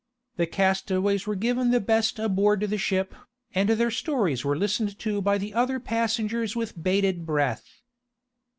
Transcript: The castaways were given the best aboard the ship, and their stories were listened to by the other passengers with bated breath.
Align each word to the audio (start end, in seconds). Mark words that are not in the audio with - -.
The 0.37 0.47
castaways 0.47 1.27
were 1.27 1.35
given 1.35 1.69
the 1.69 1.79
best 1.79 2.17
aboard 2.17 2.61
the 2.61 2.77
ship, 2.79 3.13
and 3.53 3.69
their 3.69 3.91
stories 3.91 4.43
were 4.43 4.57
listened 4.57 4.97
to 4.97 5.21
by 5.21 5.37
the 5.37 5.53
other 5.53 5.79
passengers 5.79 6.55
with 6.55 6.81
bated 6.81 7.23
breath. 7.23 7.83